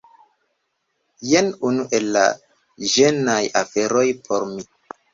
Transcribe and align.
Jen 1.33 1.51
unu 1.71 1.87
el 1.99 2.11
la 2.17 2.25
ĝenaj 2.97 3.39
aferoj 3.65 4.07
por 4.29 4.53
mi 4.55 4.71